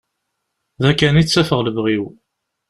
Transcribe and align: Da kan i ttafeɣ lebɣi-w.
Da 0.81 0.89
kan 0.99 1.19
i 1.21 1.23
ttafeɣ 1.23 1.59
lebɣi-w. 1.61 2.03